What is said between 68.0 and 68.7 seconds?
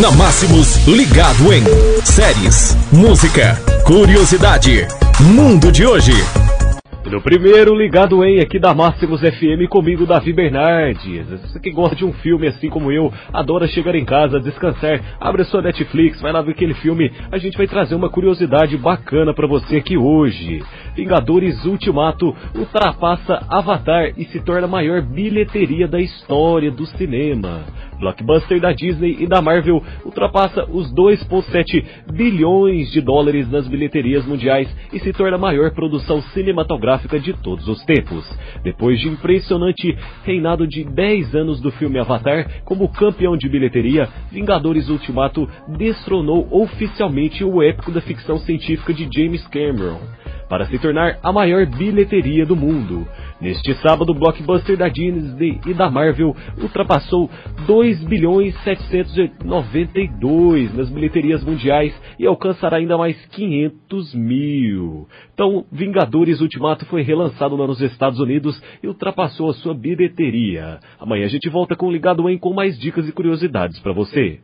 Unidos